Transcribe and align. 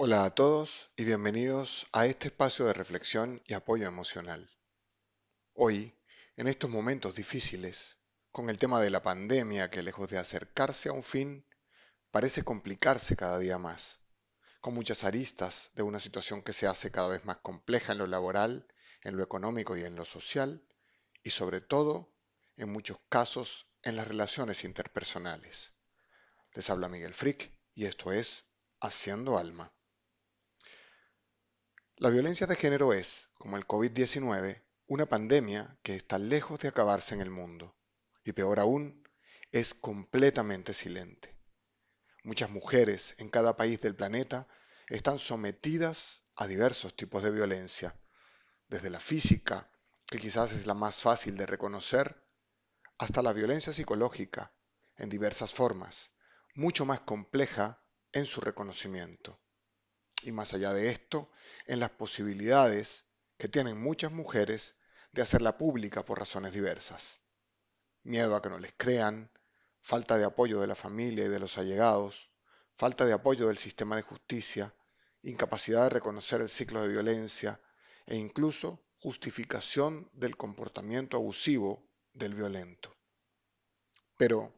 Hola 0.00 0.24
a 0.24 0.30
todos 0.32 0.92
y 0.96 1.02
bienvenidos 1.02 1.88
a 1.90 2.06
este 2.06 2.28
espacio 2.28 2.66
de 2.66 2.72
reflexión 2.72 3.42
y 3.46 3.54
apoyo 3.54 3.88
emocional. 3.88 4.48
Hoy, 5.54 5.92
en 6.36 6.46
estos 6.46 6.70
momentos 6.70 7.16
difíciles, 7.16 7.96
con 8.30 8.48
el 8.48 8.60
tema 8.60 8.80
de 8.80 8.90
la 8.90 9.02
pandemia 9.02 9.70
que 9.70 9.82
lejos 9.82 10.08
de 10.08 10.18
acercarse 10.18 10.88
a 10.88 10.92
un 10.92 11.02
fin, 11.02 11.44
parece 12.12 12.44
complicarse 12.44 13.16
cada 13.16 13.40
día 13.40 13.58
más, 13.58 13.98
con 14.60 14.72
muchas 14.72 15.02
aristas 15.02 15.72
de 15.74 15.82
una 15.82 15.98
situación 15.98 16.42
que 16.42 16.52
se 16.52 16.68
hace 16.68 16.92
cada 16.92 17.08
vez 17.08 17.24
más 17.24 17.38
compleja 17.38 17.90
en 17.90 17.98
lo 17.98 18.06
laboral, 18.06 18.68
en 19.02 19.16
lo 19.16 19.24
económico 19.24 19.76
y 19.76 19.82
en 19.82 19.96
lo 19.96 20.04
social, 20.04 20.64
y 21.24 21.30
sobre 21.30 21.60
todo, 21.60 22.14
en 22.56 22.70
muchos 22.70 22.98
casos, 23.08 23.66
en 23.82 23.96
las 23.96 24.06
relaciones 24.06 24.62
interpersonales. 24.62 25.72
Les 26.54 26.70
habla 26.70 26.88
Miguel 26.88 27.14
Frick 27.14 27.50
y 27.74 27.86
esto 27.86 28.12
es 28.12 28.44
Haciendo 28.80 29.38
Alma. 29.38 29.72
La 32.00 32.10
violencia 32.10 32.46
de 32.46 32.54
género 32.54 32.92
es, 32.92 33.28
como 33.38 33.56
el 33.56 33.66
COVID-19, 33.66 34.62
una 34.86 35.06
pandemia 35.06 35.76
que 35.82 35.96
está 35.96 36.16
lejos 36.16 36.60
de 36.60 36.68
acabarse 36.68 37.12
en 37.16 37.20
el 37.20 37.30
mundo. 37.30 37.76
Y 38.22 38.30
peor 38.30 38.60
aún, 38.60 39.02
es 39.50 39.74
completamente 39.74 40.74
silente. 40.74 41.36
Muchas 42.22 42.50
mujeres 42.50 43.16
en 43.18 43.28
cada 43.28 43.56
país 43.56 43.80
del 43.80 43.96
planeta 43.96 44.46
están 44.86 45.18
sometidas 45.18 46.22
a 46.36 46.46
diversos 46.46 46.94
tipos 46.94 47.24
de 47.24 47.32
violencia, 47.32 47.98
desde 48.68 48.90
la 48.90 49.00
física, 49.00 49.68
que 50.06 50.18
quizás 50.18 50.52
es 50.52 50.66
la 50.66 50.74
más 50.74 51.02
fácil 51.02 51.36
de 51.36 51.46
reconocer, 51.46 52.24
hasta 52.96 53.22
la 53.22 53.32
violencia 53.32 53.72
psicológica, 53.72 54.54
en 54.98 55.08
diversas 55.08 55.52
formas, 55.52 56.12
mucho 56.54 56.86
más 56.86 57.00
compleja 57.00 57.82
en 58.12 58.24
su 58.24 58.40
reconocimiento 58.40 59.40
y 60.22 60.32
más 60.32 60.54
allá 60.54 60.72
de 60.72 60.90
esto, 60.90 61.30
en 61.66 61.80
las 61.80 61.90
posibilidades 61.90 63.04
que 63.36 63.48
tienen 63.48 63.80
muchas 63.80 64.12
mujeres 64.12 64.76
de 65.12 65.22
hacerla 65.22 65.56
pública 65.56 66.04
por 66.04 66.18
razones 66.18 66.52
diversas. 66.52 67.20
Miedo 68.02 68.34
a 68.34 68.42
que 68.42 68.50
no 68.50 68.58
les 68.58 68.74
crean, 68.76 69.30
falta 69.80 70.18
de 70.18 70.24
apoyo 70.24 70.60
de 70.60 70.66
la 70.66 70.74
familia 70.74 71.24
y 71.24 71.28
de 71.28 71.38
los 71.38 71.58
allegados, 71.58 72.30
falta 72.74 73.04
de 73.04 73.12
apoyo 73.12 73.48
del 73.48 73.58
sistema 73.58 73.96
de 73.96 74.02
justicia, 74.02 74.74
incapacidad 75.22 75.84
de 75.84 75.90
reconocer 75.90 76.40
el 76.40 76.48
ciclo 76.48 76.82
de 76.82 76.88
violencia 76.88 77.60
e 78.06 78.16
incluso 78.16 78.84
justificación 78.98 80.10
del 80.12 80.36
comportamiento 80.36 81.16
abusivo 81.16 81.88
del 82.12 82.34
violento. 82.34 82.96
Pero, 84.16 84.52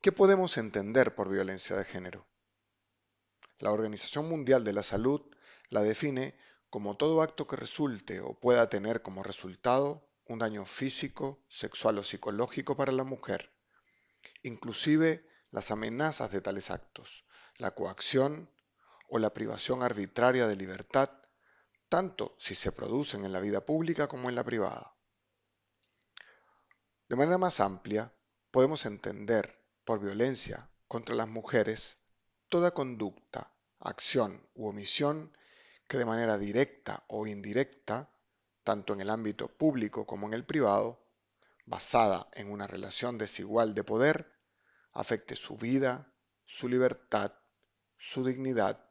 ¿qué 0.00 0.10
podemos 0.10 0.56
entender 0.58 1.14
por 1.14 1.30
violencia 1.30 1.76
de 1.76 1.84
género? 1.84 2.26
La 3.60 3.72
Organización 3.72 4.26
Mundial 4.26 4.64
de 4.64 4.72
la 4.72 4.82
Salud 4.82 5.20
la 5.68 5.82
define 5.82 6.34
como 6.70 6.96
todo 6.96 7.20
acto 7.20 7.46
que 7.46 7.56
resulte 7.56 8.20
o 8.20 8.32
pueda 8.32 8.70
tener 8.70 9.02
como 9.02 9.22
resultado 9.22 10.08
un 10.24 10.38
daño 10.38 10.64
físico, 10.64 11.44
sexual 11.46 11.98
o 11.98 12.02
psicológico 12.02 12.74
para 12.74 12.90
la 12.90 13.04
mujer, 13.04 13.52
inclusive 14.42 15.28
las 15.50 15.70
amenazas 15.70 16.30
de 16.30 16.40
tales 16.40 16.70
actos, 16.70 17.26
la 17.58 17.72
coacción 17.72 18.50
o 19.08 19.18
la 19.18 19.34
privación 19.34 19.82
arbitraria 19.82 20.46
de 20.46 20.56
libertad, 20.56 21.10
tanto 21.90 22.34
si 22.38 22.54
se 22.54 22.72
producen 22.72 23.26
en 23.26 23.32
la 23.32 23.40
vida 23.40 23.66
pública 23.66 24.08
como 24.08 24.30
en 24.30 24.36
la 24.36 24.44
privada. 24.44 24.96
De 27.10 27.16
manera 27.16 27.36
más 27.36 27.60
amplia, 27.60 28.14
podemos 28.50 28.86
entender 28.86 29.62
por 29.84 30.00
violencia 30.00 30.70
contra 30.88 31.14
las 31.14 31.28
mujeres 31.28 31.99
toda 32.50 32.72
conducta, 32.72 33.52
acción 33.78 34.46
u 34.54 34.66
omisión 34.66 35.32
que 35.88 35.98
de 35.98 36.04
manera 36.04 36.36
directa 36.36 37.04
o 37.08 37.26
indirecta, 37.26 38.10
tanto 38.64 38.92
en 38.92 39.00
el 39.00 39.10
ámbito 39.10 39.48
público 39.48 40.04
como 40.04 40.26
en 40.26 40.34
el 40.34 40.44
privado, 40.44 41.00
basada 41.64 42.28
en 42.34 42.50
una 42.50 42.66
relación 42.66 43.16
desigual 43.16 43.74
de 43.74 43.84
poder, 43.84 44.32
afecte 44.92 45.36
su 45.36 45.56
vida, 45.56 46.12
su 46.44 46.68
libertad, 46.68 47.32
su 47.96 48.24
dignidad, 48.24 48.84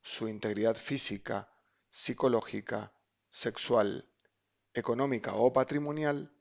su 0.00 0.26
integridad 0.28 0.76
física, 0.76 1.48
psicológica, 1.90 2.92
sexual, 3.30 4.08
económica 4.72 5.34
o 5.34 5.52
patrimonial, 5.52 6.32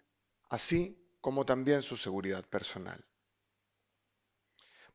así 0.49 0.97
como 1.19 1.45
también 1.45 1.81
su 1.83 1.97
seguridad 1.97 2.45
personal. 2.45 3.05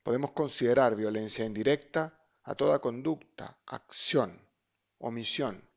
Podemos 0.06 0.30
considerar 0.30 0.94
violencia 0.94 1.44
indirecta 1.44 2.16
a 2.44 2.54
toda 2.54 2.78
conducta, 2.78 3.58
acción, 3.66 4.40
omisión, 4.98 5.68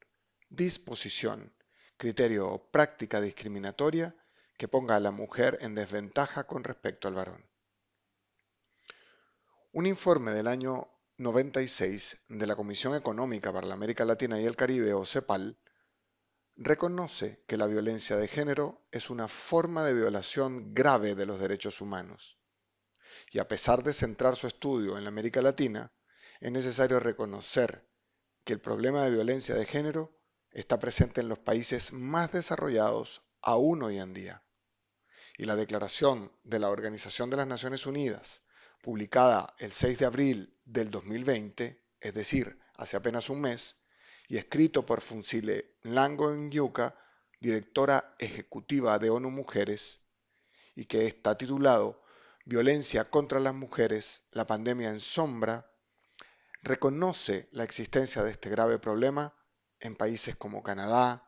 disposición, 0.50 1.52
criterio 1.98 2.48
o 2.48 2.70
práctica 2.70 3.22
discriminatoria 3.22 4.16
que 4.56 4.68
ponga 4.68 4.98
a 4.98 5.00
la 5.00 5.10
mujer 5.10 5.58
en 5.62 5.74
desventaja 5.74 6.46
con 6.46 6.64
respecto 6.64 7.08
al 7.08 7.16
varón. 7.16 7.44
Un 9.72 9.88
informe 9.88 10.30
del 10.30 10.46
año 10.46 10.88
96 11.18 12.18
de 12.28 12.46
la 12.46 12.56
Comisión 12.56 12.94
Económica 12.94 13.52
para 13.52 13.66
la 13.66 13.74
América 13.74 14.06
Latina 14.06 14.40
y 14.40 14.46
el 14.46 14.56
Caribe, 14.56 14.94
o 14.94 15.06
CEPAL, 15.06 15.58
reconoce 16.56 17.44
que 17.48 17.58
la 17.58 17.66
violencia 17.66 18.16
de 18.16 18.28
género 18.28 18.86
es 18.92 19.10
una 19.10 19.28
forma 19.28 19.84
de 19.86 19.96
violación 19.96 20.72
grave 20.72 21.16
de 21.16 21.26
los 21.26 21.40
derechos 21.40 21.82
humanos 21.82 22.39
y 23.32 23.40
a 23.40 23.48
pesar 23.48 23.84
de 23.84 23.94
centrar 23.94 24.36
su 24.36 24.48
estudio 24.48 24.98
en 24.98 25.04
la 25.04 25.10
América 25.10 25.42
Latina, 25.42 25.92
es 26.40 26.52
necesario 26.52 27.00
reconocer 27.00 27.88
que 28.44 28.54
el 28.54 28.62
problema 28.62 29.04
de 29.04 29.12
violencia 29.12 29.56
de 29.56 29.66
género 29.66 30.18
está 30.52 30.80
presente 30.80 31.22
en 31.22 31.30
los 31.30 31.40
países 31.40 31.94
más 31.94 32.32
desarrollados 32.32 33.22
aún 33.42 33.84
hoy 33.84 34.00
en 34.00 34.14
día. 34.14 34.44
Y 35.38 35.46
la 35.46 35.56
declaración 35.56 36.32
de 36.44 36.60
la 36.60 36.70
Organización 36.70 37.30
de 37.30 37.38
las 37.38 37.48
Naciones 37.48 37.86
Unidas, 37.86 38.42
publicada 38.82 39.54
el 39.60 39.72
6 39.72 40.00
de 40.00 40.06
abril 40.06 40.58
del 40.66 40.90
2020, 40.90 41.82
es 42.00 42.14
decir, 42.14 42.60
hace 42.76 42.98
apenas 42.98 43.30
un 43.30 43.42
mes, 43.42 43.76
y 44.28 44.38
escrito 44.38 44.86
por 44.86 45.02
Funsile 45.02 45.78
Lango 45.84 46.34
Yuca, 46.50 46.96
directora 47.40 48.16
ejecutiva 48.20 49.00
de 49.00 49.10
ONU 49.10 49.32
Mujeres, 49.32 50.02
y 50.76 50.86
que 50.86 51.08
está 51.08 51.38
titulado 51.38 51.99
violencia 52.50 53.12
contra 53.12 53.40
las 53.40 53.54
mujeres, 53.54 54.24
la 54.32 54.48
pandemia 54.48 54.90
en 54.90 55.00
sombra, 55.00 55.72
reconoce 56.64 57.48
la 57.52 57.64
existencia 57.64 58.24
de 58.24 58.32
este 58.32 58.50
grave 58.50 58.80
problema 58.80 59.36
en 59.80 59.96
países 59.96 60.36
como 60.36 60.64
Canadá, 60.64 61.24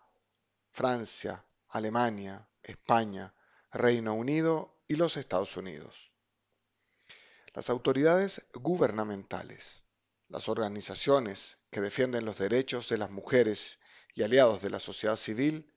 Francia, 0.71 1.45
Alemania, 1.69 2.49
España, 2.63 3.35
Reino 3.71 4.15
Unido 4.15 4.83
y 4.87 4.95
los 4.95 5.15
Estados 5.15 5.55
Unidos. 5.57 6.11
Las 7.53 7.69
autoridades 7.69 8.47
gubernamentales, 8.53 9.83
las 10.27 10.49
organizaciones 10.49 11.59
que 11.69 11.81
defienden 11.81 12.25
los 12.25 12.39
derechos 12.39 12.89
de 12.89 12.97
las 12.97 13.11
mujeres 13.11 13.79
y 14.15 14.23
aliados 14.23 14.63
de 14.63 14.71
la 14.71 14.79
sociedad 14.79 15.17
civil 15.17 15.71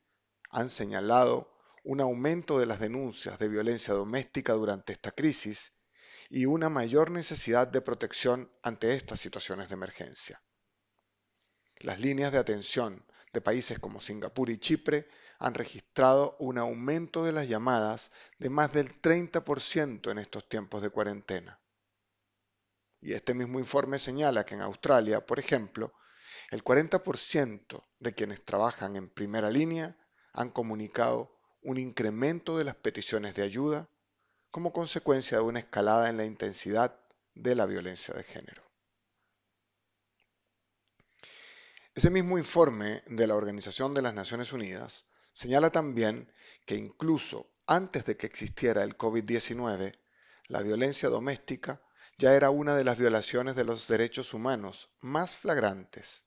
han 0.48 0.70
señalado 0.70 1.53
un 1.84 2.00
aumento 2.00 2.58
de 2.58 2.66
las 2.66 2.80
denuncias 2.80 3.38
de 3.38 3.48
violencia 3.48 3.92
doméstica 3.92 4.54
durante 4.54 4.94
esta 4.94 5.10
crisis 5.10 5.74
y 6.30 6.46
una 6.46 6.70
mayor 6.70 7.10
necesidad 7.10 7.68
de 7.68 7.82
protección 7.82 8.50
ante 8.62 8.94
estas 8.94 9.20
situaciones 9.20 9.68
de 9.68 9.74
emergencia. 9.74 10.42
Las 11.80 12.00
líneas 12.00 12.32
de 12.32 12.38
atención 12.38 13.04
de 13.34 13.42
países 13.42 13.78
como 13.78 14.00
Singapur 14.00 14.48
y 14.48 14.58
Chipre 14.58 15.08
han 15.38 15.52
registrado 15.52 16.36
un 16.38 16.56
aumento 16.56 17.22
de 17.22 17.32
las 17.32 17.48
llamadas 17.48 18.10
de 18.38 18.48
más 18.48 18.72
del 18.72 19.00
30% 19.02 20.10
en 20.10 20.18
estos 20.18 20.48
tiempos 20.48 20.80
de 20.82 20.88
cuarentena. 20.88 21.60
Y 23.02 23.12
este 23.12 23.34
mismo 23.34 23.58
informe 23.58 23.98
señala 23.98 24.44
que 24.44 24.54
en 24.54 24.62
Australia, 24.62 25.26
por 25.26 25.38
ejemplo, 25.38 25.92
el 26.50 26.64
40% 26.64 27.84
de 27.98 28.14
quienes 28.14 28.42
trabajan 28.42 28.96
en 28.96 29.10
primera 29.10 29.50
línea 29.50 29.98
han 30.32 30.50
comunicado 30.50 31.33
un 31.64 31.78
incremento 31.78 32.56
de 32.56 32.64
las 32.64 32.76
peticiones 32.76 33.34
de 33.34 33.42
ayuda 33.42 33.88
como 34.50 34.72
consecuencia 34.72 35.38
de 35.38 35.44
una 35.44 35.58
escalada 35.58 36.08
en 36.08 36.16
la 36.16 36.24
intensidad 36.24 36.96
de 37.34 37.54
la 37.54 37.66
violencia 37.66 38.14
de 38.14 38.22
género. 38.22 38.62
Ese 41.94 42.10
mismo 42.10 42.38
informe 42.38 43.02
de 43.06 43.26
la 43.26 43.34
Organización 43.34 43.94
de 43.94 44.02
las 44.02 44.14
Naciones 44.14 44.52
Unidas 44.52 45.06
señala 45.32 45.70
también 45.70 46.32
que 46.66 46.76
incluso 46.76 47.50
antes 47.66 48.04
de 48.04 48.16
que 48.16 48.26
existiera 48.26 48.82
el 48.82 48.98
COVID-19, 48.98 49.98
la 50.48 50.62
violencia 50.62 51.08
doméstica 51.08 51.80
ya 52.18 52.34
era 52.34 52.50
una 52.50 52.76
de 52.76 52.84
las 52.84 52.98
violaciones 52.98 53.56
de 53.56 53.64
los 53.64 53.88
derechos 53.88 54.34
humanos 54.34 54.90
más 55.00 55.36
flagrantes. 55.36 56.24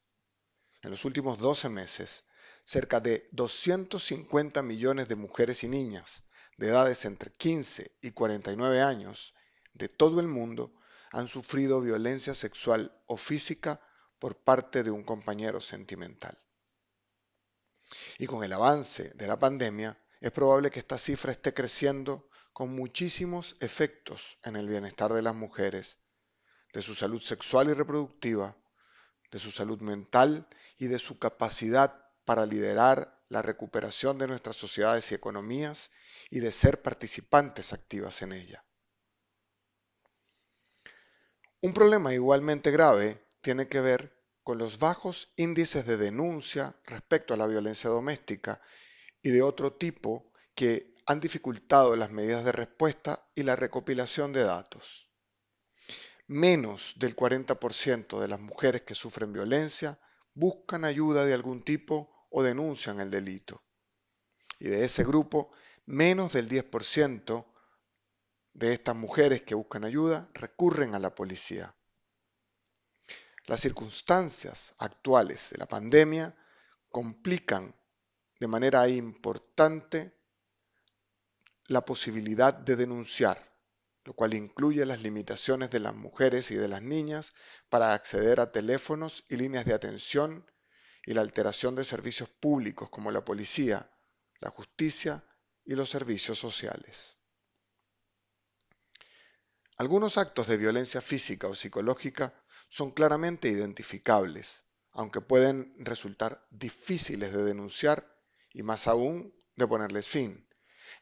En 0.81 0.92
los 0.92 1.06
últimos 1.06 1.40
12 1.40 1.69
meses, 1.69 2.24
cerca 2.68 3.00
de 3.00 3.30
250 3.31 4.62
millones 4.62 5.08
de 5.08 5.16
mujeres 5.16 5.64
y 5.64 5.69
niñas 5.69 6.25
de 6.58 6.68
edades 6.68 7.06
entre 7.06 7.31
15 7.31 7.96
y 8.02 8.12
49 8.12 8.81
años 8.81 9.34
de 9.74 9.88
todo 9.88 10.19
el 10.19 10.28
mundo 10.28 10.74
han 11.12 11.30
sufrido 11.30 11.80
violencia 11.80 12.36
sexual 12.36 12.92
o 13.06 13.16
física 13.16 13.80
por 14.19 14.36
parte 14.36 14.84
de 14.84 14.92
un 14.92 15.06
compañero 15.06 15.62
sentimental. 15.62 16.38
Y 18.18 18.25
con 18.25 18.44
el 18.44 18.52
avance 18.52 19.14
de 19.16 19.28
la 19.28 19.40
pandemia, 19.40 19.98
es 20.19 20.31
probable 20.31 20.69
que 20.69 20.80
esta 20.80 20.98
cifra 20.98 21.31
esté 21.31 21.54
creciendo 21.54 22.30
con 22.52 22.75
muchísimos 22.75 23.56
efectos 23.62 24.40
en 24.44 24.58
el 24.58 24.68
bienestar 24.68 25.14
de 25.14 25.22
las 25.22 25.36
mujeres, 25.36 25.96
de 26.74 26.81
su 26.81 26.96
salud 26.96 27.22
sexual 27.22 27.69
y 27.69 27.74
reproductiva, 27.74 28.58
de 29.31 29.40
su 29.40 29.52
salud 29.52 29.80
mental 29.80 30.50
y 30.78 30.88
de 30.88 31.00
su 31.00 31.18
capacidad 31.18 32.06
para 32.28 32.46
liderar 32.46 33.24
la 33.30 33.42
recuperación 33.42 34.18
de 34.18 34.28
nuestras 34.28 34.58
sociedades 34.58 35.10
y 35.10 35.16
economías 35.16 35.92
y 36.30 36.42
de 36.42 36.52
ser 36.52 36.82
participantes 36.82 37.72
activas 37.72 38.22
en 38.22 38.34
ella. 38.34 38.66
Un 41.62 41.74
problema 41.74 42.14
igualmente 42.14 42.70
grave 42.70 43.26
tiene 43.40 43.70
que 43.70 43.80
ver 43.80 44.14
con 44.44 44.58
los 44.58 44.78
bajos 44.78 45.32
índices 45.38 45.86
de 45.86 45.96
denuncia 45.96 46.76
respecto 46.84 47.34
a 47.34 47.38
la 47.38 47.48
violencia 47.48 47.90
doméstica 47.90 48.60
y 49.22 49.30
de 49.30 49.42
otro 49.42 49.72
tipo 49.78 50.34
que 50.54 50.94
han 51.06 51.22
dificultado 51.22 51.96
las 51.96 52.12
medidas 52.12 52.44
de 52.44 52.52
respuesta 52.52 53.26
y 53.36 53.44
la 53.44 53.56
recopilación 53.56 54.34
de 54.34 54.44
datos. 54.44 55.10
Menos 56.28 56.96
del 56.98 57.16
40% 57.16 58.20
de 58.20 58.28
las 58.28 58.42
mujeres 58.42 58.82
que 58.82 58.96
sufren 58.96 59.32
violencia 59.32 59.98
buscan 60.34 60.84
ayuda 60.84 61.24
de 61.24 61.34
algún 61.34 61.64
tipo 61.64 62.17
o 62.30 62.44
denuncian 62.44 63.00
el 63.00 63.12
delito. 63.12 63.64
Y 64.60 64.68
de 64.70 64.86
ese 64.86 65.04
grupo, 65.04 65.52
menos 65.86 66.34
del 66.34 66.50
10% 66.50 67.46
de 68.54 68.74
estas 68.74 68.96
mujeres 68.96 69.44
que 69.44 69.56
buscan 69.56 69.84
ayuda 69.84 70.30
recurren 70.34 70.96
a 70.96 71.00
la 71.00 71.14
policía. 71.14 71.76
Las 73.46 73.62
circunstancias 73.62 74.74
actuales 74.80 75.52
de 75.52 75.58
la 75.60 75.68
pandemia 75.68 76.36
complican 76.90 77.74
de 78.40 78.48
manera 78.48 78.88
importante 78.88 80.18
la 81.68 81.86
posibilidad 81.86 82.54
de 82.54 82.76
denunciar, 82.76 83.42
lo 84.04 84.14
cual 84.14 84.34
incluye 84.34 84.86
las 84.86 85.02
limitaciones 85.02 85.70
de 85.70 85.80
las 85.80 85.96
mujeres 85.96 86.52
y 86.52 86.56
de 86.56 86.68
las 86.68 86.82
niñas 86.82 87.34
para 87.70 87.94
acceder 87.94 88.40
a 88.40 88.52
teléfonos 88.52 89.26
y 89.30 89.38
líneas 89.38 89.66
de 89.66 89.74
atención 89.74 90.50
y 91.07 91.13
la 91.13 91.21
alteración 91.21 91.74
de 91.75 91.86
servicios 91.86 92.27
públicos 92.27 92.89
como 92.89 93.12
la 93.12 93.24
policía, 93.24 93.89
la 94.42 94.50
justicia 94.50 95.24
y 95.63 95.74
los 95.74 95.89
servicios 95.89 96.38
sociales. 96.38 97.18
Algunos 99.77 100.18
actos 100.18 100.48
de 100.48 100.57
violencia 100.57 101.00
física 101.00 101.48
o 101.48 101.56
psicológica 101.56 102.33
son 102.68 102.92
claramente 102.92 103.48
identificables, 103.48 104.65
aunque 104.92 105.21
pueden 105.21 105.74
resultar 105.80 106.45
difíciles 106.50 107.31
de 107.31 107.44
denunciar 107.45 108.13
y 108.51 108.63
más 108.63 108.86
aún 108.88 109.33
de 109.56 109.65
ponerles 109.65 110.09
fin, 110.09 110.50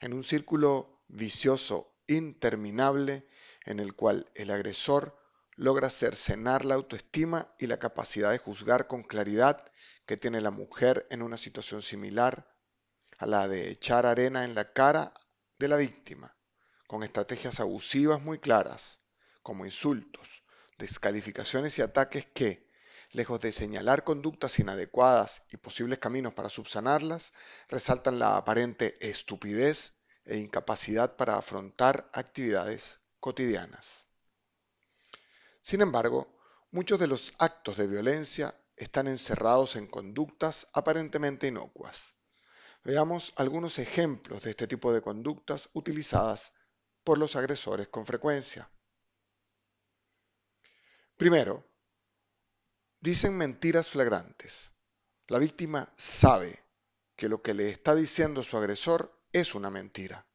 en 0.01 0.13
un 0.13 0.23
círculo 0.23 1.03
vicioso 1.07 1.97
interminable 2.05 3.27
en 3.65 3.79
el 3.79 3.95
cual 3.95 4.29
el 4.35 4.51
agresor 4.51 5.17
logra 5.55 5.89
cercenar 5.89 6.63
la 6.63 6.75
autoestima 6.75 7.47
y 7.57 7.65
la 7.65 7.79
capacidad 7.79 8.29
de 8.29 8.37
juzgar 8.37 8.85
con 8.85 9.01
claridad 9.01 9.65
que 10.05 10.17
tiene 10.17 10.41
la 10.41 10.51
mujer 10.51 11.07
en 11.09 11.21
una 11.21 11.37
situación 11.37 11.81
similar 11.81 12.47
a 13.17 13.25
la 13.25 13.47
de 13.47 13.69
echar 13.69 14.05
arena 14.05 14.45
en 14.45 14.55
la 14.55 14.71
cara 14.73 15.13
de 15.57 15.67
la 15.67 15.77
víctima, 15.77 16.35
con 16.87 17.03
estrategias 17.03 17.59
abusivas 17.59 18.21
muy 18.21 18.39
claras, 18.39 18.99
como 19.41 19.65
insultos, 19.65 20.43
descalificaciones 20.77 21.79
y 21.79 21.81
ataques 21.81 22.27
que, 22.27 22.69
lejos 23.11 23.39
de 23.41 23.51
señalar 23.51 24.03
conductas 24.03 24.59
inadecuadas 24.59 25.43
y 25.51 25.57
posibles 25.57 25.99
caminos 25.99 26.33
para 26.33 26.49
subsanarlas, 26.49 27.33
resaltan 27.69 28.19
la 28.19 28.37
aparente 28.37 28.97
estupidez 28.99 29.93
e 30.25 30.37
incapacidad 30.37 31.15
para 31.15 31.37
afrontar 31.37 32.09
actividades 32.13 32.99
cotidianas. 33.19 34.07
Sin 35.61 35.81
embargo, 35.81 36.35
muchos 36.71 36.99
de 36.99 37.07
los 37.07 37.33
actos 37.39 37.77
de 37.77 37.87
violencia 37.87 38.55
están 38.75 39.07
encerrados 39.07 39.75
en 39.75 39.87
conductas 39.87 40.67
aparentemente 40.73 41.47
inocuas. 41.47 42.15
Veamos 42.83 43.33
algunos 43.37 43.79
ejemplos 43.79 44.43
de 44.43 44.51
este 44.51 44.67
tipo 44.67 44.93
de 44.93 45.01
conductas 45.01 45.69
utilizadas 45.73 46.53
por 47.03 47.17
los 47.17 47.35
agresores 47.35 47.87
con 47.87 48.05
frecuencia. 48.05 48.69
Primero, 51.17 51.65
dicen 52.99 53.37
mentiras 53.37 53.89
flagrantes. 53.89 54.73
La 55.27 55.39
víctima 55.39 55.91
sabe 55.95 56.63
que 57.15 57.29
lo 57.29 57.41
que 57.41 57.53
le 57.53 57.69
está 57.69 57.95
diciendo 57.95 58.43
su 58.43 58.57
agresor 58.57 59.17
es 59.31 59.55
una 59.55 59.69
mentira. 59.69 60.27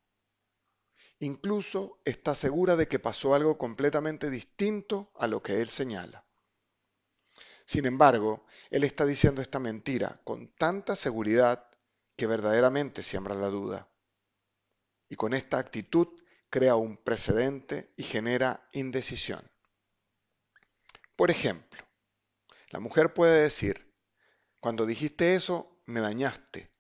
Incluso 1.19 2.01
está 2.05 2.35
segura 2.35 2.77
de 2.77 2.89
que 2.89 2.99
pasó 2.99 3.35
algo 3.35 3.59
completamente 3.59 4.31
distinto 4.31 5.13
a 5.17 5.27
lo 5.27 5.43
que 5.43 5.61
él 5.61 5.69
señala. 5.69 6.27
Sin 7.71 7.87
embargo, 7.87 8.45
él 8.71 8.83
está 8.83 9.07
diciendo 9.07 9.41
esta 9.41 9.61
mentira 9.61 10.17
con 10.25 10.49
tanta 10.49 10.97
seguridad 10.97 11.71
que 12.17 12.27
verdaderamente 12.27 13.05
siembra 13.05 13.37
la 13.37 13.47
duda. 13.47 13.89
Y 15.09 15.15
con 15.15 15.35
esta 15.35 15.59
actitud 15.59 16.09
crea 16.49 16.75
un 16.75 16.97
precedente 16.97 17.93
y 17.97 18.03
genera 18.03 18.69
indecisión. 18.73 19.49
Por 21.15 21.31
ejemplo, 21.31 21.87
la 22.71 22.81
mujer 22.81 23.15
puede 23.15 23.41
decir, 23.41 23.95
cuando 24.59 24.85
dijiste 24.85 25.35
eso, 25.35 25.81
me 25.87 26.01
dañaste. 26.01 26.73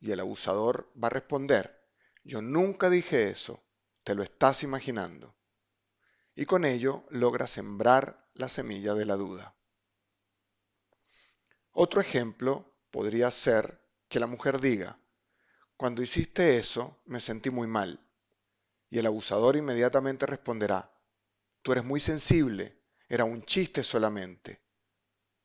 Y 0.00 0.10
el 0.10 0.20
abusador 0.20 0.90
va 0.96 1.08
a 1.08 1.10
responder, 1.10 1.86
yo 2.22 2.40
nunca 2.40 2.88
dije 2.88 3.28
eso, 3.28 3.62
te 4.04 4.14
lo 4.14 4.22
estás 4.22 4.62
imaginando. 4.62 5.36
Y 6.34 6.46
con 6.46 6.64
ello 6.64 7.04
logra 7.10 7.46
sembrar 7.46 8.30
la 8.32 8.48
semilla 8.48 8.94
de 8.94 9.04
la 9.04 9.16
duda. 9.16 9.54
Otro 11.76 12.00
ejemplo 12.00 12.72
podría 12.92 13.28
ser 13.32 13.80
que 14.08 14.20
la 14.20 14.28
mujer 14.28 14.60
diga, 14.60 14.96
cuando 15.76 16.02
hiciste 16.02 16.56
eso 16.56 17.00
me 17.04 17.18
sentí 17.18 17.50
muy 17.50 17.66
mal. 17.66 17.98
Y 18.90 19.00
el 19.00 19.06
abusador 19.06 19.56
inmediatamente 19.56 20.24
responderá, 20.24 20.88
tú 21.62 21.72
eres 21.72 21.84
muy 21.84 21.98
sensible, 21.98 22.80
era 23.08 23.24
un 23.24 23.42
chiste 23.42 23.82
solamente. 23.82 24.62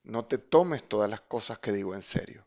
No 0.03 0.25
te 0.25 0.37
tomes 0.37 0.87
todas 0.87 1.09
las 1.09 1.21
cosas 1.21 1.57
que 1.57 1.71
digo 1.71 1.95
en 1.95 2.03
serio. 2.03 2.45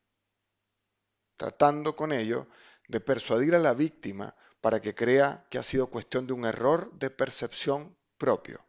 Tratando 1.36 1.96
con 1.96 2.12
ello 2.12 2.46
de 2.86 3.00
persuadir 3.00 3.56
a 3.56 3.58
la 3.58 3.74
víctima 3.74 4.36
para 4.60 4.80
que 4.80 4.94
crea 4.94 5.44
que 5.50 5.58
ha 5.58 5.62
sido 5.64 5.88
cuestión 5.88 6.28
de 6.28 6.34
un 6.34 6.44
error 6.44 6.92
de 7.00 7.10
percepción 7.10 7.96
propio. 8.16 8.64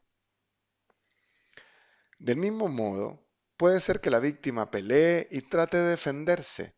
Del 2.18 2.38
mismo 2.38 2.68
modo, 2.68 3.23
Puede 3.58 3.80
ser 3.80 4.02
que 4.02 4.10
la 4.10 4.20
víctima 4.20 4.72
pelee 4.72 5.28
y 5.30 5.42
trate 5.42 5.78
de 5.78 5.90
defenderse, 5.90 6.76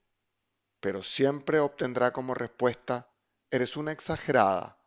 pero 0.79 1.01
siempre 1.01 1.59
obtendrá 1.59 2.11
como 2.11 2.33
respuesta, 2.33 3.09
eres 3.49 3.77
una 3.77 3.91
exagerada, 3.91 4.77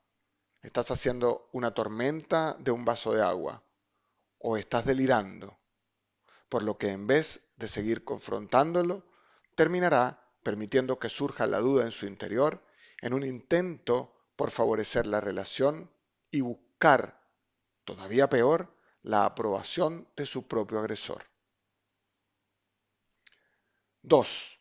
estás 0.63 0.91
haciendo 0.91 1.49
una 1.53 1.73
tormenta 1.73 2.57
de 2.59 2.71
un 2.71 2.85
vaso 2.85 3.13
de 3.13 3.23
agua 3.23 3.65
o 4.39 4.57
estás 4.57 4.85
delirando, 4.85 5.59
por 6.49 6.63
lo 6.63 6.77
que 6.77 6.91
en 6.91 7.07
vez 7.07 7.49
de 7.57 7.69
seguir 7.69 8.05
confrontándolo, 8.05 9.07
terminará 9.55 10.25
permitiendo 10.43 10.99
que 10.99 11.09
surja 11.09 11.47
la 11.47 11.59
duda 11.59 11.85
en 11.85 11.91
su 11.91 12.07
interior 12.07 12.63
en 13.01 13.15
un 13.15 13.25
intento 13.25 14.15
por 14.37 14.51
favorecer 14.51 15.07
la 15.07 15.21
relación 15.21 15.91
y 16.31 16.43
buscar, 16.43 17.21
todavía 17.85 18.29
peor, 18.29 18.75
la 19.03 19.25
aprobación 19.25 20.09
de 20.17 20.27
su 20.27 20.47
propio 20.47 20.79
agresor. 20.79 21.28
2. 24.09 24.61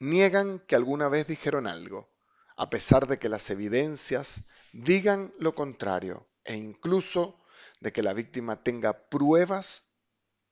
Niegan 0.00 0.58
que 0.58 0.76
alguna 0.76 1.08
vez 1.08 1.26
dijeron 1.26 1.66
algo, 1.66 2.12
a 2.56 2.68
pesar 2.68 3.08
de 3.08 3.18
que 3.18 3.30
las 3.30 3.48
evidencias 3.48 4.44
digan 4.72 5.32
lo 5.38 5.54
contrario 5.54 6.28
e 6.44 6.54
incluso 6.54 7.40
de 7.80 7.90
que 7.90 8.02
la 8.02 8.12
víctima 8.12 8.62
tenga 8.62 9.08
pruebas 9.08 9.84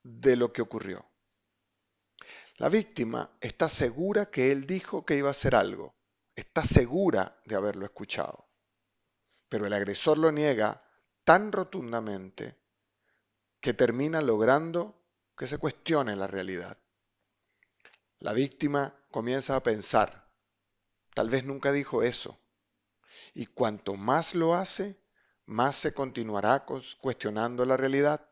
de 0.03 0.37
lo 0.37 0.55
que 0.55 0.63
ocurrió. 0.63 1.07
La 2.57 2.71
víctima 2.71 3.37
está 3.41 3.69
segura 3.69 4.27
que 4.27 4.53
él 4.53 4.67
dijo 4.67 5.05
que 5.05 5.17
iba 5.17 5.29
a 5.29 5.33
hacer 5.33 5.55
algo, 5.55 5.95
está 6.35 6.65
segura 6.65 7.41
de 7.45 7.57
haberlo 7.57 7.85
escuchado, 7.85 8.49
pero 9.51 9.67
el 9.67 9.73
agresor 9.75 10.17
lo 10.17 10.33
niega 10.33 10.83
tan 11.25 11.53
rotundamente 11.53 12.59
que 13.61 13.75
termina 13.75 14.23
logrando 14.23 14.99
que 15.37 15.47
se 15.47 15.59
cuestione 15.59 16.17
la 16.17 16.27
realidad. 16.27 16.82
La 18.23 18.35
víctima 18.35 18.95
comienza 19.11 19.57
a 19.57 19.65
pensar, 19.65 20.31
tal 21.13 21.29
vez 21.29 21.43
nunca 21.43 21.73
dijo 21.73 22.05
eso. 22.05 22.39
Y 23.35 23.47
cuanto 23.47 23.95
más 23.95 24.37
lo 24.37 24.55
hace, 24.55 25.03
más 25.45 25.75
se 25.75 25.93
continuará 25.93 26.65
cuestionando 27.01 27.67
la 27.67 27.77
realidad, 27.77 28.31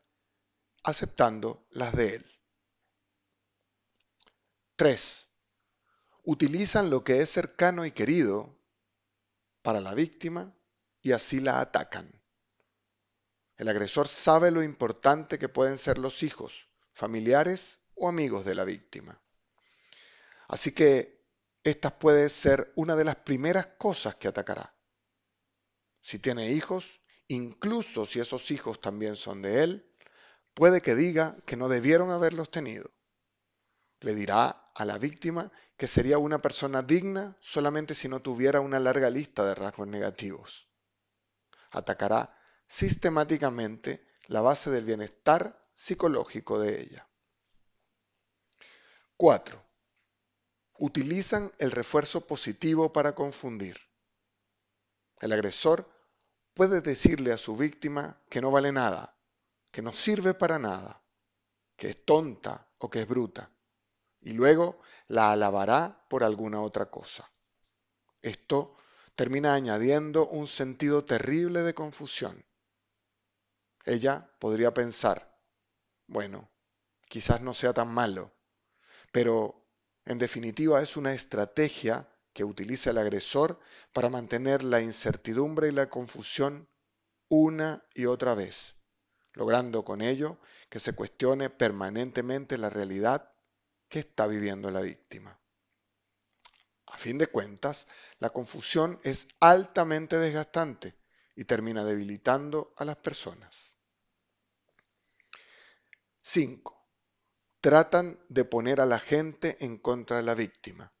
aceptando 0.81 1.67
las 1.71 1.93
de 1.93 2.15
él. 2.15 2.39
3. 4.77 5.27
Utilizan 6.23 6.89
lo 6.89 7.03
que 7.03 7.19
es 7.19 7.29
cercano 7.29 7.85
y 7.85 7.91
querido 7.91 8.57
para 9.61 9.81
la 9.81 9.93
víctima 9.93 10.55
y 11.01 11.11
así 11.11 11.41
la 11.41 11.59
atacan. 11.59 12.09
El 13.57 13.67
agresor 13.67 14.07
sabe 14.07 14.51
lo 14.51 14.63
importante 14.63 15.37
que 15.37 15.49
pueden 15.49 15.77
ser 15.77 15.97
los 15.97 16.23
hijos, 16.23 16.69
familiares 16.93 17.81
o 17.93 18.07
amigos 18.07 18.45
de 18.45 18.55
la 18.55 18.63
víctima. 18.63 19.21
Así 20.51 20.73
que 20.73 21.23
esta 21.63 21.97
puede 21.97 22.27
ser 22.27 22.73
una 22.75 22.97
de 22.97 23.05
las 23.05 23.15
primeras 23.15 23.67
cosas 23.67 24.15
que 24.15 24.27
atacará. 24.27 24.75
Si 26.01 26.19
tiene 26.19 26.51
hijos, 26.51 26.99
incluso 27.29 28.05
si 28.05 28.19
esos 28.19 28.51
hijos 28.51 28.81
también 28.81 29.15
son 29.15 29.41
de 29.41 29.63
él, 29.63 29.95
puede 30.53 30.81
que 30.81 30.93
diga 30.93 31.37
que 31.45 31.55
no 31.55 31.69
debieron 31.69 32.11
haberlos 32.11 32.51
tenido. 32.51 32.91
Le 34.01 34.13
dirá 34.13 34.73
a 34.75 34.83
la 34.83 34.97
víctima 34.97 35.53
que 35.77 35.87
sería 35.87 36.17
una 36.17 36.41
persona 36.41 36.81
digna 36.81 37.37
solamente 37.39 37.95
si 37.95 38.09
no 38.09 38.21
tuviera 38.21 38.59
una 38.59 38.79
larga 38.81 39.09
lista 39.09 39.45
de 39.45 39.55
rasgos 39.55 39.87
negativos. 39.87 40.67
Atacará 41.69 42.37
sistemáticamente 42.67 44.05
la 44.27 44.41
base 44.41 44.69
del 44.69 44.83
bienestar 44.83 45.65
psicológico 45.73 46.59
de 46.59 46.81
ella. 46.81 47.07
4. 49.15 49.60
Utilizan 50.83 51.53
el 51.59 51.69
refuerzo 51.69 52.25
positivo 52.25 52.91
para 52.91 53.13
confundir. 53.13 53.79
El 55.19 55.31
agresor 55.31 55.87
puede 56.55 56.81
decirle 56.81 57.31
a 57.31 57.37
su 57.37 57.55
víctima 57.55 58.19
que 58.31 58.41
no 58.41 58.49
vale 58.49 58.71
nada, 58.71 59.15
que 59.71 59.83
no 59.83 59.93
sirve 59.93 60.33
para 60.33 60.57
nada, 60.57 61.03
que 61.75 61.91
es 61.91 62.03
tonta 62.03 62.67
o 62.79 62.89
que 62.89 63.01
es 63.01 63.07
bruta, 63.07 63.51
y 64.21 64.33
luego 64.33 64.81
la 65.07 65.31
alabará 65.31 66.03
por 66.09 66.23
alguna 66.23 66.61
otra 66.61 66.89
cosa. 66.89 67.31
Esto 68.23 68.75
termina 69.15 69.53
añadiendo 69.53 70.29
un 70.29 70.47
sentido 70.47 71.05
terrible 71.05 71.61
de 71.61 71.75
confusión. 71.75 72.43
Ella 73.85 74.31
podría 74.39 74.73
pensar, 74.73 75.31
bueno, 76.07 76.49
quizás 77.07 77.39
no 77.39 77.53
sea 77.53 77.71
tan 77.71 77.93
malo, 77.93 78.33
pero 79.11 79.60
en 80.05 80.17
definitiva 80.17 80.81
es 80.81 80.97
una 80.97 81.13
estrategia 81.13 82.07
que 82.33 82.43
utiliza 82.43 82.91
el 82.91 82.97
agresor 82.97 83.59
para 83.93 84.09
mantener 84.09 84.63
la 84.63 84.81
incertidumbre 84.81 85.67
y 85.67 85.71
la 85.71 85.89
confusión 85.89 86.67
una 87.29 87.85
y 87.93 88.05
otra 88.05 88.33
vez, 88.33 88.75
logrando 89.33 89.83
con 89.83 90.01
ello 90.01 90.39
que 90.69 90.79
se 90.79 90.93
cuestione 90.93 91.49
permanentemente 91.49 92.57
la 92.57 92.69
realidad 92.69 93.31
que 93.89 93.99
está 93.99 94.27
viviendo 94.27 94.71
la 94.71 94.81
víctima. 94.81 95.39
A 96.87 96.97
fin 96.97 97.17
de 97.17 97.27
cuentas, 97.27 97.87
la 98.19 98.31
confusión 98.31 98.99
es 99.03 99.27
altamente 99.39 100.17
desgastante 100.17 100.95
y 101.35 101.45
termina 101.45 101.85
debilitando 101.85 102.73
a 102.77 102.85
las 102.85 102.97
personas. 102.97 103.75
5. 106.21 106.80
Tratan 107.61 108.19
de 108.27 108.43
poner 108.43 108.81
a 108.81 108.87
la 108.87 108.97
gente 108.97 109.55
en 109.59 109.77
contra 109.77 110.17
de 110.17 110.23
la 110.23 110.33
víctima. 110.33 110.91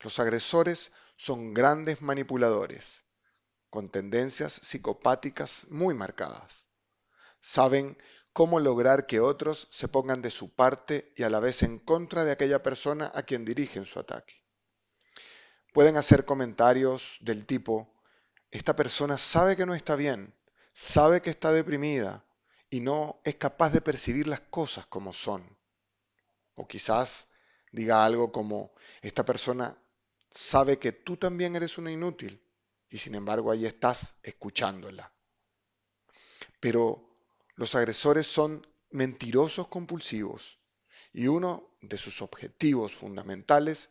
Los 0.00 0.18
agresores 0.18 0.90
son 1.14 1.54
grandes 1.54 2.02
manipuladores, 2.02 3.04
con 3.68 3.88
tendencias 3.88 4.52
psicopáticas 4.52 5.68
muy 5.68 5.94
marcadas. 5.94 6.70
Saben 7.40 7.96
cómo 8.32 8.58
lograr 8.58 9.06
que 9.06 9.20
otros 9.20 9.68
se 9.70 9.86
pongan 9.86 10.22
de 10.22 10.32
su 10.32 10.52
parte 10.52 11.12
y 11.14 11.22
a 11.22 11.30
la 11.30 11.38
vez 11.38 11.62
en 11.62 11.78
contra 11.78 12.24
de 12.24 12.32
aquella 12.32 12.64
persona 12.64 13.12
a 13.14 13.22
quien 13.22 13.44
dirigen 13.44 13.84
su 13.84 14.00
ataque. 14.00 14.44
Pueden 15.72 15.96
hacer 15.96 16.24
comentarios 16.24 17.16
del 17.20 17.46
tipo, 17.46 17.94
esta 18.50 18.74
persona 18.74 19.16
sabe 19.16 19.56
que 19.56 19.66
no 19.66 19.76
está 19.76 19.94
bien, 19.94 20.34
sabe 20.72 21.22
que 21.22 21.30
está 21.30 21.52
deprimida 21.52 22.24
y 22.70 22.80
no 22.80 23.20
es 23.22 23.36
capaz 23.36 23.70
de 23.70 23.80
percibir 23.80 24.26
las 24.26 24.40
cosas 24.40 24.84
como 24.86 25.12
son. 25.12 25.59
O 26.54 26.66
quizás 26.66 27.28
diga 27.72 28.04
algo 28.04 28.32
como, 28.32 28.72
esta 29.02 29.24
persona 29.24 29.76
sabe 30.30 30.78
que 30.78 30.92
tú 30.92 31.16
también 31.16 31.56
eres 31.56 31.78
una 31.78 31.90
inútil 31.90 32.42
y 32.88 32.98
sin 32.98 33.14
embargo 33.14 33.50
ahí 33.50 33.66
estás 33.66 34.14
escuchándola. 34.22 35.12
Pero 36.60 37.08
los 37.54 37.74
agresores 37.74 38.26
son 38.26 38.66
mentirosos 38.90 39.68
compulsivos 39.68 40.58
y 41.12 41.26
uno 41.26 41.70
de 41.80 41.98
sus 41.98 42.22
objetivos 42.22 42.94
fundamentales 42.94 43.90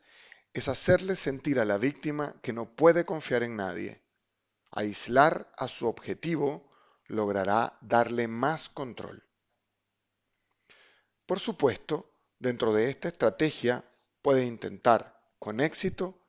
es 0.54 0.68
hacerle 0.68 1.16
sentir 1.16 1.60
a 1.60 1.66
la 1.66 1.78
víctima 1.78 2.36
que 2.42 2.54
no 2.54 2.76
puede 2.76 3.06
confiar 3.06 3.44
en 3.44 3.56
nadie. 3.56 4.02
Aislar 4.72 5.52
a 5.58 5.68
su 5.68 5.88
objetivo 5.88 6.70
logrará 7.06 7.78
darle 7.82 8.28
más 8.28 8.70
control. 8.70 9.24
Por 11.26 11.40
supuesto, 11.40 12.09
dentro 12.40 12.74
de 12.74 12.90
esta 12.90 13.10
estrategia 13.10 13.86
puede 14.22 14.46
intentar, 14.46 15.22
con 15.38 15.60
éxito, 15.60 16.22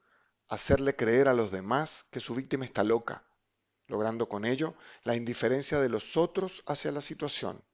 hacerle 0.49 0.97
creer 0.97 1.29
a 1.29 1.35
los 1.35 1.51
demás 1.53 2.07
que 2.11 2.21
su 2.21 2.35
víctima 2.35 2.65
está 2.65 2.85
loca, 2.85 3.25
logrando 3.87 4.29
con 4.29 4.45
ello 4.45 4.75
la 5.05 5.17
indiferencia 5.17 5.81
de 5.81 5.89
los 5.89 6.17
otros 6.17 6.63
hacia 6.67 6.93
la 6.93 7.01
situación, 7.01 7.65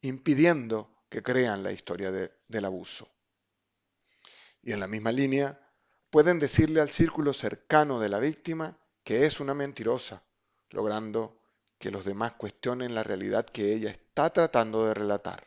impidiendo 0.00 0.96
que 1.08 1.22
crean 1.22 1.62
la 1.62 1.72
historia 1.72 2.10
del 2.12 2.64
abuso. 2.64 3.08
Y 4.62 4.72
en 4.72 4.80
la 4.80 4.88
misma 4.88 5.12
línea, 5.12 5.60
pueden 6.10 6.38
decirle 6.38 6.80
al 6.80 6.90
círculo 6.90 7.32
cercano 7.32 8.00
de 8.00 8.08
la 8.08 8.18
víctima 8.18 8.78
que 9.04 9.24
es 9.24 9.38
una 9.38 9.54
mentirosa, 9.54 10.24
logrando 10.70 11.40
que 11.78 11.90
los 11.90 12.04
demás 12.04 12.32
cuestionen 12.32 12.94
la 12.94 13.02
realidad 13.02 13.46
que 13.46 13.72
ella 13.72 13.90
está 13.90 14.30
tratando 14.30 14.86
de 14.86 14.94
relatar. 14.94 15.46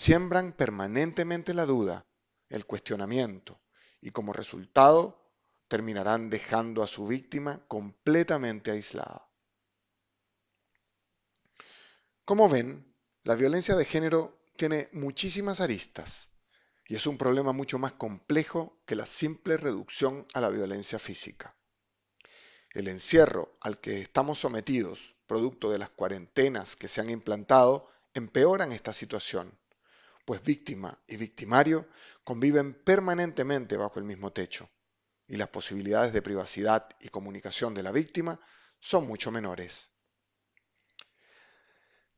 Siembran 0.00 0.52
permanentemente 0.52 1.52
la 1.54 1.66
duda, 1.66 2.06
el 2.50 2.66
cuestionamiento, 2.66 3.60
y 4.00 4.12
como 4.12 4.32
resultado 4.32 5.28
terminarán 5.66 6.30
dejando 6.30 6.84
a 6.84 6.86
su 6.86 7.04
víctima 7.04 7.66
completamente 7.66 8.70
aislada. 8.70 9.28
Como 12.24 12.48
ven, 12.48 12.94
la 13.24 13.34
violencia 13.34 13.74
de 13.74 13.84
género 13.84 14.40
tiene 14.56 14.88
muchísimas 14.92 15.60
aristas 15.60 16.30
y 16.86 16.94
es 16.94 17.08
un 17.08 17.18
problema 17.18 17.52
mucho 17.52 17.80
más 17.80 17.94
complejo 17.94 18.80
que 18.86 18.94
la 18.94 19.04
simple 19.04 19.56
reducción 19.56 20.28
a 20.32 20.40
la 20.40 20.50
violencia 20.50 21.00
física. 21.00 21.56
El 22.70 22.86
encierro 22.86 23.58
al 23.60 23.80
que 23.80 24.00
estamos 24.00 24.38
sometidos, 24.38 25.16
producto 25.26 25.72
de 25.72 25.78
las 25.78 25.90
cuarentenas 25.90 26.76
que 26.76 26.86
se 26.86 27.00
han 27.00 27.10
implantado, 27.10 27.90
empeoran 28.14 28.70
esta 28.70 28.92
situación 28.92 29.58
pues 30.28 30.42
víctima 30.42 31.02
y 31.06 31.16
victimario 31.16 31.88
conviven 32.22 32.74
permanentemente 32.84 33.78
bajo 33.78 33.98
el 33.98 34.04
mismo 34.04 34.30
techo 34.30 34.68
y 35.26 35.36
las 35.36 35.48
posibilidades 35.48 36.12
de 36.12 36.20
privacidad 36.20 36.86
y 37.00 37.08
comunicación 37.08 37.72
de 37.72 37.82
la 37.82 37.92
víctima 37.92 38.38
son 38.78 39.06
mucho 39.06 39.30
menores. 39.30 39.90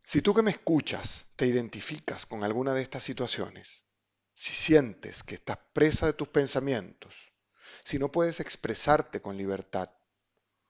Si 0.03 0.23
tú 0.23 0.35
que 0.35 0.43
me 0.43 0.51
escuchas 0.51 1.27
te 1.37 1.47
identificas 1.47 2.27
con 2.27 2.43
alguna 2.43 2.75
de 2.75 2.83
estas 2.83 3.05
situaciones, 3.05 3.85
si 4.35 4.55
sientes 4.55 5.23
que 5.23 5.37
estás 5.37 5.59
presa 5.73 6.07
de 6.07 6.15
tus 6.15 6.27
pensamientos, 6.27 7.33
si 7.85 8.01
no 8.01 8.11
puedes 8.11 8.41
expresarte 8.41 9.23
con 9.23 9.37
libertad, 9.37 9.89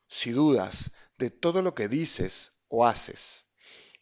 si 0.07 0.33
dudas 0.33 0.91
de 1.17 1.31
todo 1.31 1.63
lo 1.63 1.75
que 1.75 1.89
dices 1.89 2.53
o 2.69 2.87
haces 2.87 3.47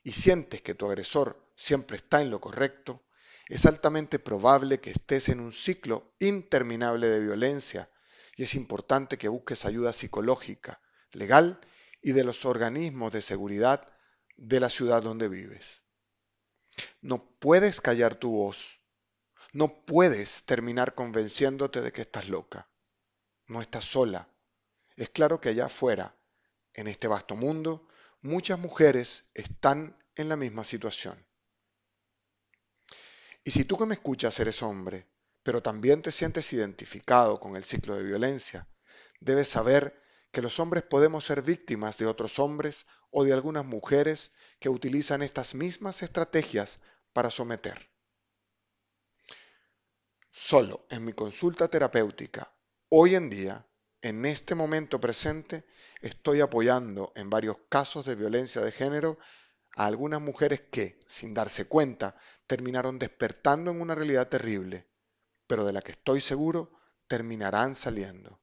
y 0.02 0.10
sientes 0.10 0.60
que 0.60 0.74
tu 0.74 0.86
agresor 0.86 1.52
siempre 1.54 1.98
está 1.98 2.20
en 2.20 2.30
lo 2.30 2.40
correcto, 2.40 3.04
es 3.48 3.66
altamente 3.66 4.18
probable 4.18 4.80
que 4.80 4.90
estés 4.90 5.28
en 5.28 5.40
un 5.40 5.52
ciclo 5.52 6.14
interminable 6.18 7.08
de 7.08 7.20
violencia 7.20 7.90
y 8.36 8.44
es 8.44 8.54
importante 8.54 9.16
que 9.16 9.28
busques 9.28 9.64
ayuda 9.64 9.92
psicológica, 9.92 10.80
legal 11.12 11.60
y 12.02 12.12
de 12.12 12.24
los 12.24 12.44
organismos 12.44 13.12
de 13.12 13.22
seguridad 13.22 13.88
de 14.36 14.60
la 14.60 14.70
ciudad 14.70 15.02
donde 15.02 15.28
vives. 15.28 15.82
No 17.00 17.36
puedes 17.38 17.80
callar 17.80 18.14
tu 18.14 18.30
voz. 18.30 18.80
No 19.52 19.84
puedes 19.84 20.44
terminar 20.44 20.94
convenciéndote 20.94 21.80
de 21.80 21.90
que 21.90 22.02
estás 22.02 22.28
loca. 22.28 22.70
No 23.46 23.62
estás 23.62 23.84
sola. 23.84 24.28
Es 24.96 25.08
claro 25.08 25.40
que 25.40 25.48
allá 25.48 25.66
afuera, 25.66 26.14
en 26.74 26.86
este 26.86 27.08
vasto 27.08 27.34
mundo, 27.34 27.88
muchas 28.20 28.58
mujeres 28.58 29.24
están 29.34 29.96
en 30.14 30.28
la 30.28 30.36
misma 30.36 30.64
situación. 30.64 31.27
Y 33.48 33.50
si 33.50 33.64
tú 33.64 33.78
que 33.78 33.86
me 33.86 33.94
escuchas 33.94 34.38
eres 34.40 34.62
hombre, 34.62 35.08
pero 35.42 35.62
también 35.62 36.02
te 36.02 36.12
sientes 36.12 36.52
identificado 36.52 37.40
con 37.40 37.56
el 37.56 37.64
ciclo 37.64 37.96
de 37.96 38.04
violencia, 38.04 38.68
debes 39.20 39.48
saber 39.48 40.02
que 40.32 40.42
los 40.42 40.60
hombres 40.60 40.82
podemos 40.82 41.24
ser 41.24 41.40
víctimas 41.40 41.96
de 41.96 42.04
otros 42.04 42.38
hombres 42.38 42.84
o 43.10 43.24
de 43.24 43.32
algunas 43.32 43.64
mujeres 43.64 44.32
que 44.60 44.68
utilizan 44.68 45.22
estas 45.22 45.54
mismas 45.54 46.02
estrategias 46.02 46.78
para 47.14 47.30
someter. 47.30 47.88
Solo 50.30 50.84
en 50.90 51.06
mi 51.06 51.14
consulta 51.14 51.68
terapéutica, 51.68 52.52
hoy 52.90 53.14
en 53.14 53.30
día, 53.30 53.66
en 54.02 54.26
este 54.26 54.54
momento 54.54 55.00
presente, 55.00 55.64
estoy 56.02 56.42
apoyando 56.42 57.14
en 57.16 57.30
varios 57.30 57.56
casos 57.70 58.04
de 58.04 58.14
violencia 58.14 58.60
de 58.60 58.72
género 58.72 59.16
a 59.78 59.86
algunas 59.86 60.20
mujeres 60.20 60.60
que, 60.72 60.98
sin 61.06 61.32
darse 61.32 61.66
cuenta, 61.66 62.16
terminaron 62.48 62.98
despertando 62.98 63.70
en 63.70 63.80
una 63.80 63.94
realidad 63.94 64.26
terrible, 64.26 64.88
pero 65.46 65.64
de 65.64 65.72
la 65.72 65.82
que 65.82 65.92
estoy 65.92 66.20
seguro 66.20 66.72
terminarán 67.06 67.76
saliendo. 67.76 68.40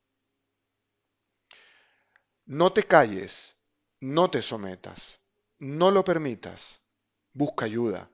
No 2.45 2.71
te 2.71 2.83
calles, 2.83 3.57
no 3.99 4.31
te 4.31 4.41
sometas, 4.41 5.19
no 5.59 5.91
lo 5.91 6.05
permitas, 6.05 6.79
busca 7.33 7.65
ayuda. 7.65 8.09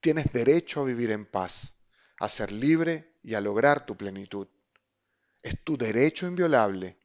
Tienes 0.00 0.32
derecho 0.32 0.80
a 0.80 0.84
vivir 0.84 1.12
en 1.12 1.26
paz, 1.26 1.76
a 2.18 2.28
ser 2.28 2.50
libre 2.50 3.20
y 3.22 3.34
a 3.34 3.40
lograr 3.40 3.86
tu 3.86 3.96
plenitud. 3.96 4.48
Es 5.44 5.62
tu 5.62 5.78
derecho 5.78 6.26
inviolable. 6.26 6.98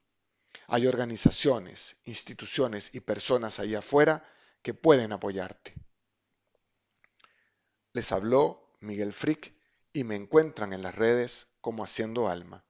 Hay 0.65 0.87
organizaciones, 0.87 1.95
instituciones 2.05 2.89
y 2.95 3.01
personas 3.01 3.59
ahí 3.59 3.75
afuera 3.75 4.23
que 4.67 4.73
pueden 4.73 5.13
apoyarte. 5.13 5.73
Les 7.93 8.11
habló 8.11 8.75
Miguel 8.81 9.13
Frick 9.13 9.53
y 9.93 10.03
me 10.03 10.17
encuentran 10.17 10.73
en 10.73 10.81
las 10.81 10.93
redes 10.93 11.47
como 11.61 11.85
Haciendo 11.85 12.27
Alma. 12.27 12.65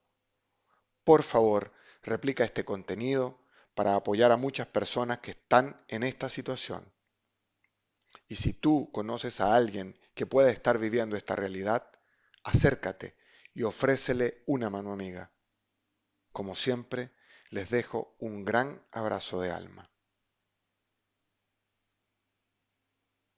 Por 1.02 1.24
favor, 1.24 1.72
replica 2.04 2.44
este 2.44 2.64
contenido 2.64 3.42
para 3.74 3.96
apoyar 3.96 4.30
a 4.30 4.36
muchas 4.36 4.68
personas 4.68 5.18
que 5.18 5.32
están 5.32 5.84
en 5.88 6.04
esta 6.04 6.28
situación. 6.28 6.88
Y 8.28 8.36
si 8.36 8.52
tú 8.52 8.92
conoces 8.92 9.40
a 9.40 9.56
alguien 9.56 9.98
que 10.14 10.24
pueda 10.24 10.52
estar 10.52 10.78
viviendo 10.78 11.16
esta 11.16 11.34
realidad, 11.34 11.90
acércate 12.44 13.16
y 13.54 13.64
ofrécele 13.64 14.44
una 14.46 14.70
mano 14.70 14.92
amiga. 14.92 15.32
Como 16.30 16.54
siempre, 16.54 17.10
les 17.50 17.70
dejo 17.70 18.14
un 18.20 18.44
gran 18.44 18.86
abrazo 18.92 19.40
de 19.40 19.50
alma. 19.50 19.90